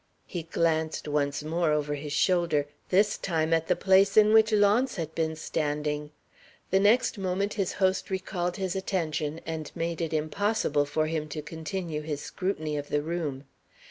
[0.25, 4.95] He glanced once more over his shoulder this time at the place in which Launce
[4.95, 6.09] had been standing.
[6.71, 11.43] The next moment his host recalled his attention, and made it impossible for him to
[11.43, 13.43] continue his scrutiny of the room.